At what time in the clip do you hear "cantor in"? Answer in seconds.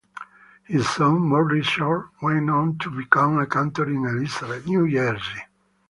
3.45-4.03